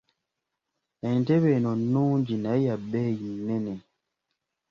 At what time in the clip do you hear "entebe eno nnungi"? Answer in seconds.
1.09-2.35